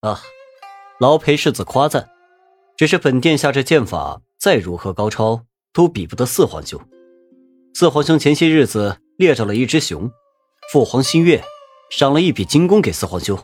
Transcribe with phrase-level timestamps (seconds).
[0.00, 0.20] 啊，
[0.98, 2.08] 劳裴世子夸赞。
[2.76, 5.42] 只是本殿下这剑法再如何高超，
[5.72, 6.80] 都比不得四皇兄。
[7.74, 10.10] 四皇兄前些日子猎着了一只熊，
[10.72, 11.44] 父皇心悦，
[11.90, 13.38] 赏了一笔金弓给四皇兄，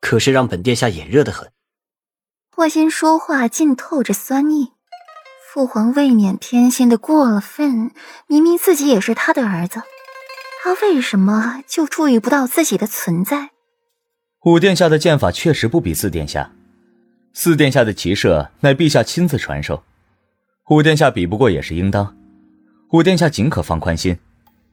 [0.00, 1.52] 可是让本殿下眼热的很。
[2.56, 4.72] 霍心说话尽透着酸意。
[5.52, 7.90] 父皇未免偏心的过了分，
[8.26, 9.82] 明明自己也是他的儿子，
[10.62, 13.50] 他为什么就注意不到自己的存在？
[14.46, 16.50] 五殿下的剑法确实不比四殿下，
[17.34, 19.82] 四殿下的骑射乃陛下亲自传授，
[20.70, 22.16] 五殿下比不过也是应当。
[22.92, 24.18] 五殿下尽可放宽心，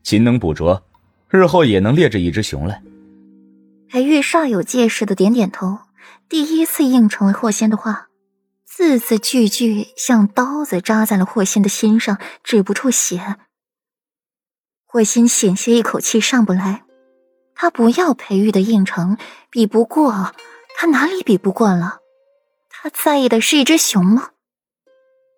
[0.03, 0.81] 勤能补拙，
[1.29, 2.81] 日后也能猎着一只熊来。
[3.89, 5.79] 裴玉煞有介事的点点头，
[6.29, 8.07] 第一次应承了霍仙的话。
[8.63, 13.35] 字字句句像刀子扎在了霍仙的心上，止不住血。
[14.85, 16.83] 霍心险些一口气上不来。
[17.59, 19.17] 他不要裴玉的应承，
[19.49, 20.35] 比不过，
[20.77, 22.01] 他哪里比不过了？
[22.69, 24.29] 他在意的是一只熊吗？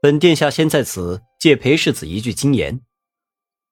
[0.02, 2.81] 本殿下先在此借裴世子一句金言。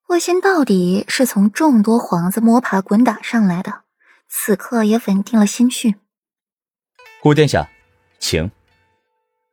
[0.01, 3.81] 霍心到底是从众多皇子摸爬滚打上来的，
[4.29, 5.95] 此刻也稳定了心绪。
[7.21, 7.69] 顾殿下，
[8.17, 8.49] 请。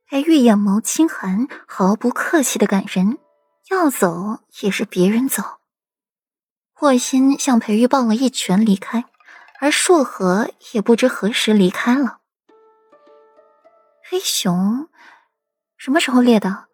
[0.09, 3.19] 裴玉眼眸轻寒，毫不客气的赶人，
[3.71, 5.43] 要走也是别人走。
[6.75, 9.05] 霍心向裴玉抱了一拳离开，
[9.61, 12.19] 而硕和也不知何时离开了。
[14.03, 14.89] 黑熊
[15.79, 16.67] 什么时候猎的？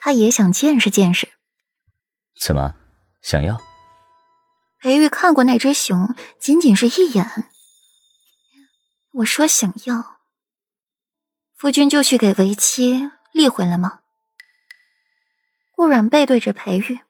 [0.00, 1.28] 他也想见识见识。
[2.40, 2.76] 怎么，
[3.20, 3.60] 想要？
[4.80, 7.50] 裴玉看过那只熊，仅仅是一眼。
[9.14, 10.18] 我说想要。
[11.56, 14.00] 夫君就去给为妻立回来吗？
[15.74, 17.00] 顾阮背对着裴玉，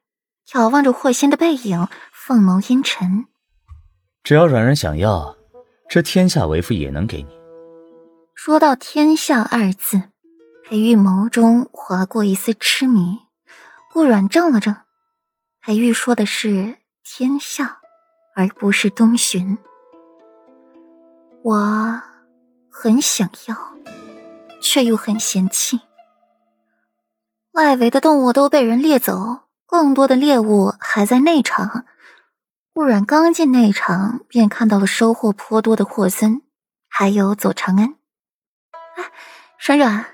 [0.48, 3.26] 眺望着霍仙的背影，凤眸阴沉。
[4.22, 5.36] 只要软软想要，
[5.90, 7.38] 这天下为父也能给你。
[8.34, 10.00] 说到“天下”二字，
[10.64, 13.18] 裴玉眸中划过一丝痴迷。
[13.92, 14.74] 顾软怔了怔，
[15.60, 17.78] 裴玉说的是“天下”，
[18.34, 19.58] 而不是东巡。
[21.42, 22.00] 我
[22.70, 23.56] 很想要。
[24.60, 25.80] 却又很嫌弃，
[27.52, 31.84] 外围的动物都被人猎走，更多的猎物还在内场。
[32.72, 36.40] 顾阮刚进内场，便看到了收获颇多的霍森，
[36.88, 37.96] 还有左长安。
[38.96, 39.12] 哎，
[39.58, 40.06] 冉冉，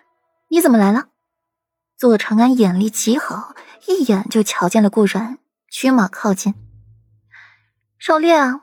[0.48, 1.04] 你怎么来了？
[1.96, 3.54] 左长安眼力极好，
[3.86, 5.38] 一眼就瞧见了顾阮，
[5.70, 6.52] 驱马靠近。
[7.96, 8.62] 狩猎啊，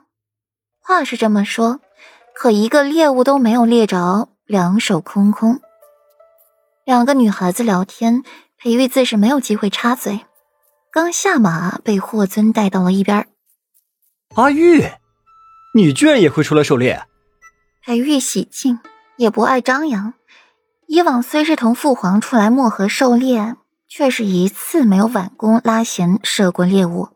[0.78, 1.80] 话是这么说，
[2.34, 5.58] 可一个猎物都没有猎着，两手空空。
[6.84, 8.22] 两个女孩子聊天，
[8.58, 10.26] 裴玉自是没有机会插嘴。
[10.92, 13.26] 刚下马，被霍尊带到了一边。
[14.34, 14.84] 阿玉，
[15.74, 17.06] 你居然也会出来狩猎？
[17.82, 18.78] 裴玉喜静，
[19.16, 20.12] 也不爱张扬。
[20.86, 23.56] 以往虽是同父皇出来漠河狩猎，
[23.88, 27.08] 却是一次没有挽弓拉弦射过猎物。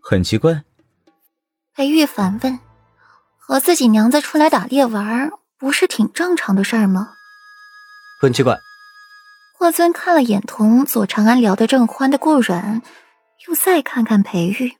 [0.00, 0.62] 很奇怪。
[1.74, 2.58] 裴玉反问
[3.36, 7.12] ：“和自己娘子出来打猎玩，不是挺正常的事儿吗？”
[8.22, 8.56] 很奇怪。
[9.58, 12.82] 霍尊看了眼同左长安聊得正欢的顾阮，
[13.48, 14.76] 又再看看裴玉，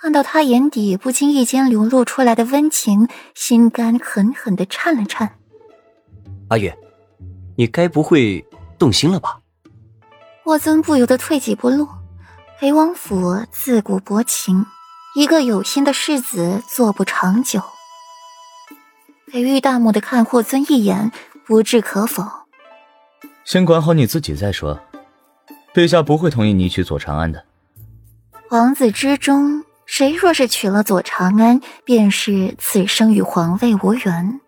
[0.00, 5.38] 看到他眼底不经意间流露出来的温情，心肝狠狠的颤了颤。
[6.48, 6.70] 阿玉，
[7.56, 8.44] 你该不会
[8.78, 9.40] 动心了吧？
[10.44, 11.88] 霍尊不由得退几步路。
[12.58, 14.66] 裴王府自古薄情，
[15.14, 17.62] 一个有心的世子做不长久。
[19.32, 21.10] 裴玉大目的看霍尊一眼，
[21.46, 22.39] 不置可否。
[23.44, 24.78] 先管好你自己再说，
[25.74, 27.44] 陛下不会同意你娶左长安的。
[28.48, 34.40] 皇子之中，谁若是娶了左长安，便是此生与皇位无缘。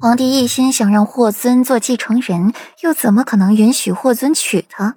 [0.00, 4.96] 皇帝一心想让霍尊做继承人，又怎么可能允许霍尊娶她？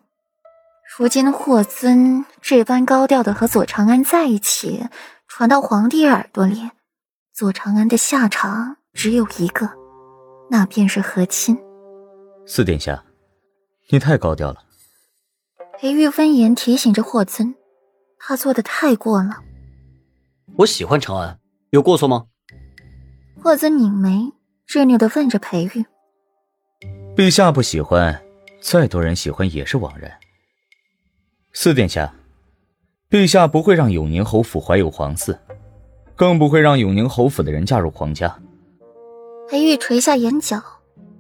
[0.97, 4.88] 如今霍尊这般高调的和左长安在一起，
[5.28, 6.69] 传到皇帝耳朵里，
[7.34, 9.69] 左长安的下场只有一个，
[10.50, 11.57] 那便是和亲。
[12.47, 13.03] 四殿下。
[13.89, 14.63] 你太高调了。
[15.79, 17.53] 裴玉温言提醒着霍尊，
[18.17, 19.44] 他做的太过了。
[20.57, 21.39] 我喜欢长安，
[21.69, 22.25] 有过错吗？
[23.41, 24.33] 霍尊拧眉，
[24.65, 25.85] 执拗的问着裴玉。
[27.15, 28.21] 陛下不喜欢，
[28.61, 30.11] 再多人喜欢也是枉然。
[31.53, 32.13] 四殿下，
[33.09, 35.38] 陛下不会让永宁侯府怀有皇嗣，
[36.15, 38.38] 更不会让永宁侯府的人嫁入皇家。
[39.49, 40.61] 裴玉垂下眼角，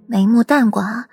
[0.07, 1.05] 眉目淡寡。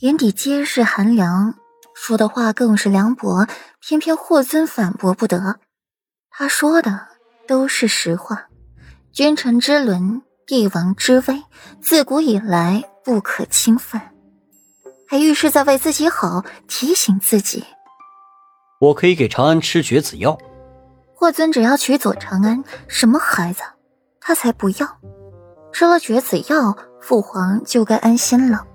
[0.00, 1.54] 眼底皆是寒凉，
[1.94, 3.46] 说的话更是凉薄，
[3.80, 5.60] 偏偏霍尊反驳不得。
[6.30, 7.06] 他说的
[7.46, 8.46] 都是实话，
[9.12, 11.44] 君臣之伦帝王之威
[11.82, 14.14] 自古以来不可侵犯，
[15.06, 17.62] 还愈是在为自己好，提醒自己。
[18.80, 20.38] 我可以给长安吃绝子药。
[21.14, 23.60] 霍尊只要娶左长安，什么孩子，
[24.18, 24.98] 他才不要。
[25.74, 28.66] 吃了绝子药，父皇就该安心了。